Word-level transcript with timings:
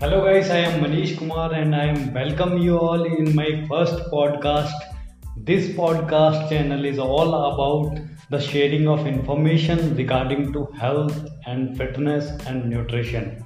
Hello 0.00 0.24
guys, 0.24 0.48
I 0.48 0.58
am 0.58 0.80
Manish 0.80 1.18
Kumar 1.18 1.52
and 1.52 1.74
I 1.74 1.86
am 1.86 2.14
welcome 2.14 2.56
you 2.56 2.78
all 2.78 3.02
in 3.02 3.34
my 3.34 3.66
first 3.68 3.96
podcast. 4.12 4.72
This 5.36 5.70
podcast 5.70 6.48
channel 6.48 6.84
is 6.84 7.00
all 7.00 7.34
about 7.46 7.98
the 8.30 8.38
sharing 8.40 8.86
of 8.86 9.08
information 9.08 9.96
regarding 9.96 10.52
to 10.52 10.66
health 10.78 11.26
and 11.46 11.76
fitness 11.76 12.30
and 12.46 12.70
nutrition. 12.70 13.44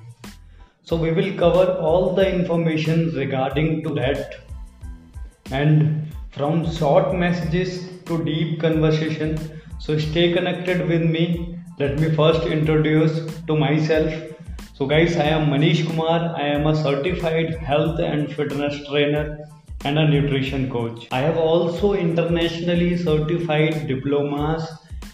So 0.83 0.95
we 0.95 1.13
will 1.13 1.33
cover 1.39 1.73
all 1.79 2.15
the 2.15 2.31
information 2.31 3.15
regarding 3.15 3.83
to 3.85 3.95
that 3.95 4.35
and 5.51 6.07
from 6.33 6.71
short 6.71 7.15
messages 7.15 7.89
to 8.05 8.23
deep 8.27 8.61
conversation. 8.61 9.39
So 9.79 9.97
stay 9.97 10.35
connected 10.35 10.87
with 10.87 11.01
me. 11.01 11.59
Let 11.79 11.99
me 11.99 12.15
first 12.15 12.43
introduce 12.43 13.43
to 13.47 13.57
myself. 13.57 14.13
So 14.83 14.89
guys, 14.89 15.17
I 15.17 15.27
am 15.27 15.49
Manish 15.49 15.87
Kumar. 15.87 16.35
I 16.37 16.49
am 16.49 16.67
a 16.67 16.75
certified 16.75 17.55
health 17.55 18.01
and 18.01 18.35
fitness 18.35 18.85
trainer 18.89 19.39
and 19.85 19.97
a 19.97 20.09
nutrition 20.09 20.69
coach. 20.69 21.07
I 21.13 21.21
have 21.21 21.37
also 21.37 21.93
internationally 21.93 22.97
certified 22.97 23.87
diplomas 23.87 24.69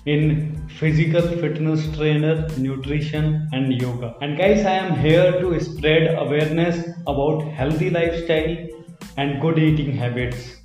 in 0.07 0.67
physical 0.79 1.21
fitness 1.21 1.87
trainer, 1.95 2.49
nutrition 2.57 3.47
and 3.53 3.75
yoga. 3.75 4.15
And 4.23 4.39
guys, 4.39 4.65
I 4.65 4.73
am 4.73 4.97
here 5.01 5.39
to 5.39 5.61
spread 5.61 6.15
awareness 6.15 6.89
about 7.07 7.43
healthy 7.43 7.91
lifestyle 7.91 8.57
and 9.19 9.39
good 9.43 9.59
eating 9.59 9.93
habits 9.95 10.57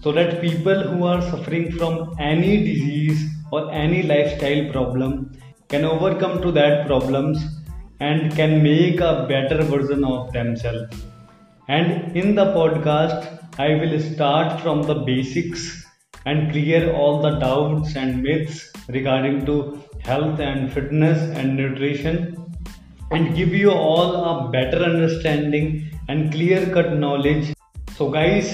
so 0.00 0.12
that 0.12 0.40
people 0.40 0.80
who 0.80 1.02
are 1.02 1.22
suffering 1.22 1.72
from 1.72 2.14
any 2.20 2.58
disease 2.58 3.28
or 3.50 3.72
any 3.72 4.04
lifestyle 4.04 4.70
problem 4.70 5.32
can 5.68 5.84
overcome 5.84 6.40
to 6.40 6.52
that 6.52 6.86
problems 6.86 7.44
and 8.06 8.34
can 8.38 8.62
make 8.62 9.00
a 9.00 9.26
better 9.28 9.62
version 9.62 10.04
of 10.04 10.32
themselves. 10.32 11.04
And 11.68 12.16
in 12.16 12.34
the 12.34 12.46
podcast 12.58 13.30
i 13.58 13.68
will 13.80 13.98
start 14.00 14.60
from 14.60 14.82
the 14.82 14.94
basics 15.08 15.62
and 16.26 16.50
clear 16.52 16.92
all 16.92 17.22
the 17.22 17.32
doubts 17.44 17.94
and 17.94 18.22
myths 18.22 18.72
regarding 18.88 19.36
to 19.46 19.56
health 20.08 20.40
and 20.40 20.72
fitness 20.72 21.20
and 21.38 21.56
nutrition 21.56 22.16
and 23.10 23.34
give 23.36 23.54
you 23.62 23.70
all 23.70 24.10
a 24.30 24.50
better 24.50 24.82
understanding 24.82 25.66
and 26.08 26.32
clear 26.32 26.66
cut 26.74 26.94
knowledge. 26.94 27.54
So 27.96 28.10
guys 28.10 28.48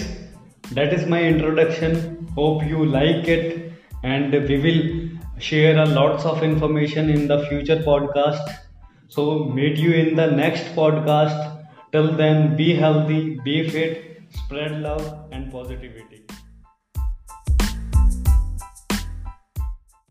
that 0.72 0.92
is 0.92 1.06
my 1.06 1.22
introduction. 1.22 2.28
Hope 2.36 2.64
you 2.64 2.84
like 2.84 3.26
it. 3.26 3.72
And 4.04 4.32
we 4.48 4.58
will 4.66 4.82
share 5.38 5.76
a 5.78 5.86
lots 5.86 6.24
of 6.24 6.42
information 6.42 7.10
in 7.10 7.26
the 7.26 7.44
future 7.46 7.76
podcast 7.76 8.58
so 9.10 9.44
meet 9.44 9.76
you 9.76 9.92
in 9.92 10.16
the 10.16 10.30
next 10.30 10.74
podcast. 10.74 11.38
Till 11.92 12.12
then 12.16 12.56
be 12.56 12.74
healthy 12.74 13.40
be 13.44 13.68
fit 13.68 14.22
spread 14.38 14.80
love 14.80 15.06
and 15.32 15.50
positivity 15.50 16.24